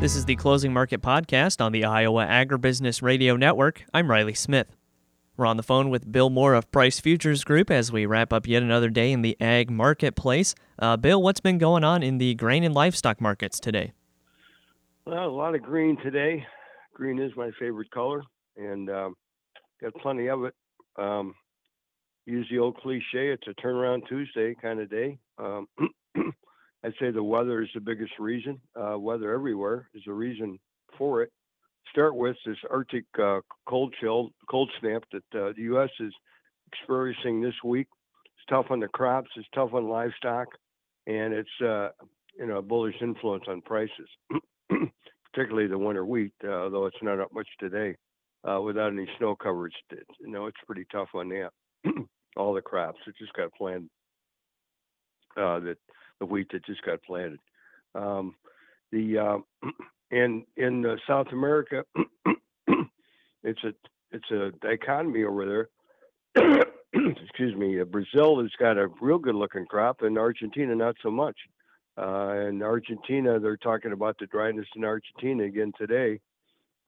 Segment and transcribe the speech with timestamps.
[0.00, 3.84] This is the Closing Market Podcast on the Iowa Agribusiness Radio Network.
[3.92, 4.74] I'm Riley Smith.
[5.36, 8.48] We're on the phone with Bill Moore of Price Futures Group as we wrap up
[8.48, 10.54] yet another day in the ag marketplace.
[10.78, 13.92] Uh, Bill, what's been going on in the grain and livestock markets today?
[15.04, 16.46] Well, a lot of green today.
[16.94, 18.22] Green is my favorite color,
[18.56, 19.14] and um,
[19.82, 20.54] got plenty of it.
[20.96, 21.34] Um,
[22.24, 25.18] use the old cliche, it's a turnaround Tuesday kind of day.
[25.36, 25.68] Um,
[26.84, 28.60] I'd say the weather is the biggest reason.
[28.74, 30.58] Uh, weather everywhere is the reason
[30.96, 31.30] for it.
[31.90, 35.90] Start with this Arctic uh, cold chill, cold snap that uh, the U.S.
[35.98, 36.12] is
[36.72, 37.88] experiencing this week.
[38.24, 39.28] It's tough on the crops.
[39.36, 40.46] It's tough on livestock,
[41.06, 41.88] and it's uh,
[42.38, 44.08] you know a bullish influence on prices,
[45.32, 46.32] particularly the winter wheat.
[46.42, 47.96] Uh, though it's not up much today,
[48.48, 51.50] uh, without any snow coverage, you know it's pretty tough on that.
[52.36, 53.00] All the crops.
[53.06, 53.90] It just got planted.
[55.36, 55.76] that
[56.20, 57.40] the wheat that just got planted.
[57.94, 58.36] Um,
[58.92, 59.38] the uh,
[60.10, 61.84] in in uh, South America,
[63.42, 63.72] it's a
[64.12, 65.68] it's a dichotomy over
[66.36, 66.62] there.
[66.92, 67.80] Excuse me.
[67.80, 71.36] Uh, Brazil has got a real good looking crop, and Argentina not so much.
[71.96, 76.20] Uh, and Argentina, they're talking about the dryness in Argentina again today,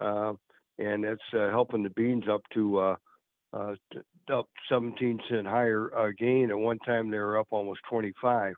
[0.00, 0.32] uh,
[0.78, 2.96] and that's uh, helping the beans up to uh,
[3.52, 3.74] uh,
[4.32, 6.50] up 17 cent higher uh, gain.
[6.50, 8.54] At one time, they were up almost 25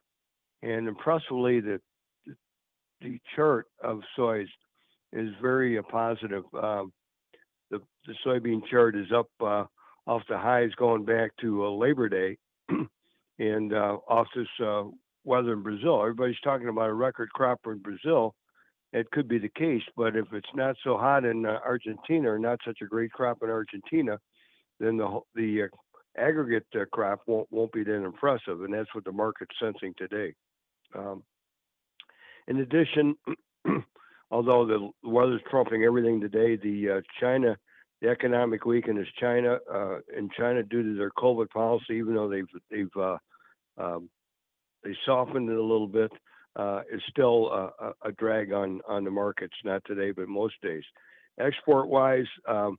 [0.64, 1.80] and impressively, the
[3.00, 4.48] the chart of soys
[5.12, 6.44] is very uh, positive.
[6.54, 6.92] Um,
[7.70, 9.64] the the soybean chart is up uh,
[10.06, 12.38] off the highs going back to uh, Labor Day,
[13.38, 14.84] and uh, off this uh,
[15.24, 16.00] weather in Brazil.
[16.00, 18.34] Everybody's talking about a record crop in Brazil.
[18.94, 22.38] It could be the case, but if it's not so hot in uh, Argentina or
[22.38, 24.18] not such a great crop in Argentina,
[24.80, 25.68] then the the
[26.16, 30.32] aggregate crop won't won't be that impressive, and that's what the market's sensing today.
[30.94, 31.22] Um,
[32.46, 33.16] in addition,
[34.30, 37.56] although the weather's trumping everything today, the uh, China,
[38.00, 42.46] the economic weakness China uh, in China due to their COVID policy, even though they've
[42.70, 43.16] they've uh,
[43.78, 44.10] um,
[44.82, 46.10] they softened it a little bit,
[46.56, 49.54] uh, is still a, a, drag on on the markets.
[49.64, 50.84] Not today, but most days.
[51.38, 52.76] Export wise, um,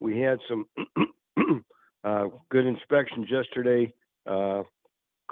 [0.00, 0.66] we had some
[2.04, 3.92] uh, good inspections yesterday.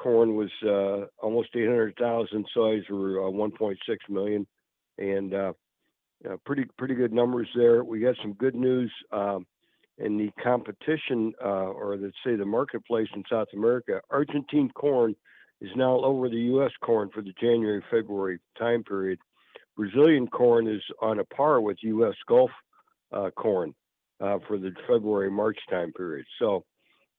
[0.02, 2.46] Uh, corn was uh, almost 800,000.
[2.54, 3.76] Soys were uh, 1.6
[4.08, 4.46] million,
[4.98, 5.52] and uh,
[6.44, 7.84] pretty pretty good numbers there.
[7.84, 9.46] We got some good news um,
[9.98, 14.00] in the competition, uh, or let's say the marketplace in South America.
[14.10, 15.14] Argentine corn
[15.60, 16.72] is now over the U.S.
[16.82, 19.18] corn for the January February time period.
[19.76, 22.14] Brazilian corn is on a par with U.S.
[22.28, 22.50] Gulf
[23.12, 23.74] uh, corn
[24.20, 26.26] uh, for the February March time period.
[26.38, 26.64] So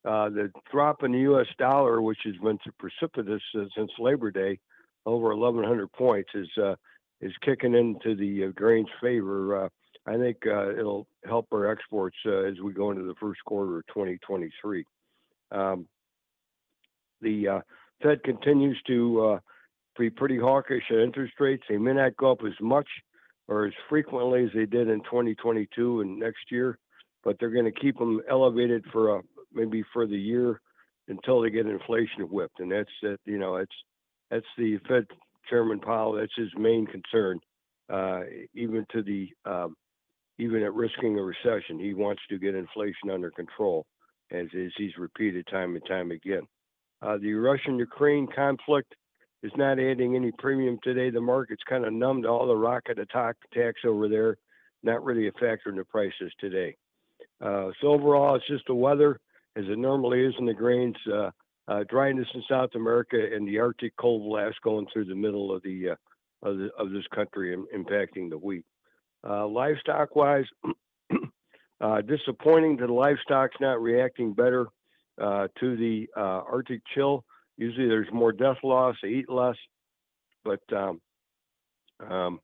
[0.05, 1.47] uh, the drop in the U.S.
[1.57, 4.59] dollar, which has been precipitous uh, since Labor Day,
[5.05, 6.75] over 1,100 points, is uh,
[7.21, 9.65] is kicking into the uh, grain's favor.
[9.65, 9.69] Uh,
[10.05, 13.87] I think uh, it'll help our exports as we go into the first quarter of
[13.87, 14.85] 2023.
[15.51, 15.87] Um,
[17.21, 17.61] the
[18.01, 19.39] Fed continues to
[19.97, 21.63] be pretty hawkish at interest rates.
[21.69, 22.87] They may not go up as much
[23.47, 26.77] or as frequently as they did in 2022 and next year,
[27.23, 29.21] but they're going to keep them elevated for a
[29.53, 30.59] maybe for the year
[31.07, 33.17] until they get inflation whipped, and that's that.
[33.25, 33.75] You know, it's
[34.29, 35.05] that's the Fed
[35.49, 36.13] Chairman Powell.
[36.13, 37.39] That's his main concern,
[37.91, 38.21] uh,
[38.53, 39.75] even to the um,
[40.37, 41.79] even at risking a recession.
[41.79, 43.85] He wants to get inflation under control,
[44.31, 46.41] as, as he's repeated time and time again.
[47.01, 48.95] Uh, the Russian-Ukraine conflict
[49.43, 51.09] is not adding any premium today.
[51.09, 54.37] The market's kind of numb to all the rocket attack attacks over there,
[54.83, 56.75] not really a factor in the prices today.
[57.41, 59.19] Uh, so overall, it's just the weather
[59.55, 60.95] as it normally is in the grains.
[61.11, 61.29] Uh,
[61.67, 65.63] uh, dryness in South America and the Arctic cold blast going through the middle of
[65.63, 65.95] the uh,
[66.41, 68.65] of, the, of this country and impacting the wheat.
[69.25, 70.43] Uh, livestock wise,
[71.81, 74.67] uh, disappointing that livestock's not reacting better
[75.21, 77.23] uh, to the Arctic chill.
[77.55, 79.55] Usually there's more death loss, they eat less,
[80.43, 80.99] but um,
[82.05, 82.41] um,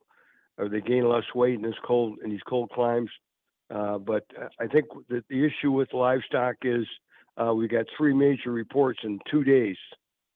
[0.57, 3.09] they gain less weight in this cold in these cold climes.
[3.73, 4.25] Uh, but
[4.59, 6.85] I think that the issue with livestock is
[7.37, 9.77] uh, we got three major reports in two days,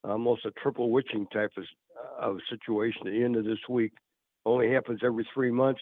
[0.04, 1.64] almost a triple witching type of,
[1.98, 3.92] uh, of situation at the end of this week.
[4.46, 5.82] Only happens every three months.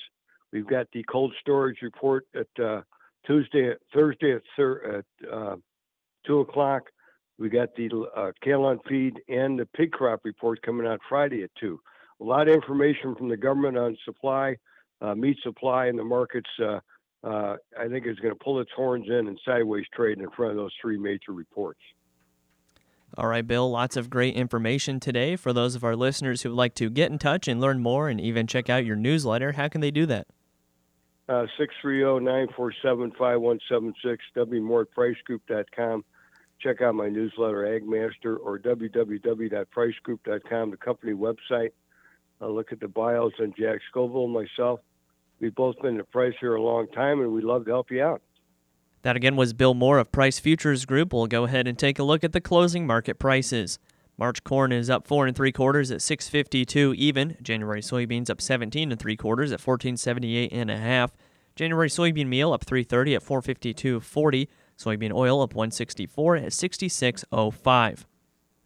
[0.54, 2.82] We've got the cold storage report at uh,
[3.26, 5.56] Tuesday, Thursday at, thir- at uh,
[6.26, 6.84] two o'clock.
[7.38, 11.50] We got the uh, on feed and the pig crop report coming out Friday at
[11.60, 11.80] two.
[12.20, 14.58] A lot of information from the government on supply,
[15.02, 16.80] uh, meat supply, and the markets uh,
[17.24, 20.52] uh, I think is going to pull its horns in and sideways trade in front
[20.52, 21.80] of those three major reports.
[23.18, 25.36] All right, Bill, lots of great information today.
[25.36, 28.08] For those of our listeners who would like to get in touch and learn more
[28.08, 30.28] and even check out your newsletter, how can they do that?
[31.28, 31.46] Uh,
[31.84, 36.06] 630-947-5176, wmoorepricegroup.com.
[36.60, 41.72] Check out my newsletter, Agmaster, or www.pricegroup.com, the company website.
[42.42, 44.80] Uh, look at the bios on Jack Scoville and myself.
[45.42, 48.04] We've both been at Price here a long time, and we'd love to help you
[48.04, 48.22] out.
[49.02, 51.12] That again was Bill Moore of Price Futures Group.
[51.12, 53.80] We'll go ahead and take a look at the closing market prices.
[54.20, 57.36] March corn is up four and three quarters at 652 even.
[57.42, 61.18] January soybeans up 17 and three quarters at 1478 and a half.
[61.56, 64.48] January soybean meal up 330 at 452.40.
[64.78, 68.06] Soybean oil up 164 at 66.05.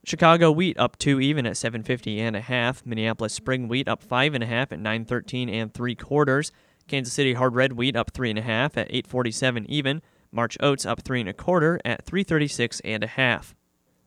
[0.05, 2.85] Chicago wheat up two even at 750 and a half.
[2.85, 6.51] Minneapolis spring wheat up five and a half at 913 and three quarters.
[6.87, 10.03] Kansas City hard red wheat up three and a half at 847 even.
[10.31, 13.55] March oats up three and a quarter at 336 and a half.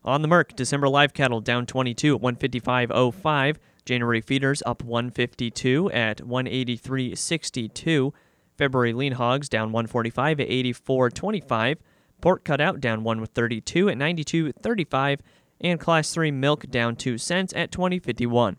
[0.04, 3.56] On the Merc, December live cattle down 22 at 155.05.
[3.84, 8.12] January feeders up 152 at 183.62.
[8.56, 11.78] February lean hogs down 145 at 84.25.
[12.20, 15.18] Pork cutout down 132 at 92.35.
[15.60, 18.56] And Class 3 milk down 2 cents at 20.51.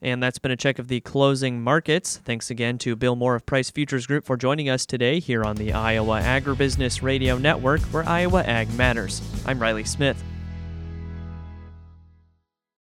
[0.00, 2.18] And that's been a check of the closing markets.
[2.18, 5.56] Thanks again to Bill Moore of Price Futures Group for joining us today here on
[5.56, 9.20] the Iowa Agribusiness Radio Network, where Iowa Ag matters.
[9.44, 10.22] I'm Riley Smith.